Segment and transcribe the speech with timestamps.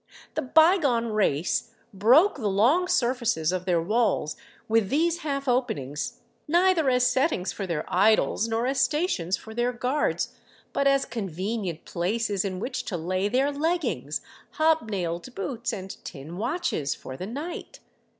[0.33, 4.35] The bygone race broke the long surfaces of their walls
[4.67, 9.71] with these half openings neither as settings for their idols nor as stations for their
[9.71, 10.33] guards,
[10.73, 14.21] but as convenient places in which to lay their leggings,
[14.53, 17.79] hobnailed boots, and tin watches for the night.